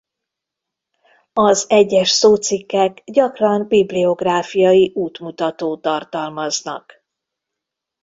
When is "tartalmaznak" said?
5.77-7.03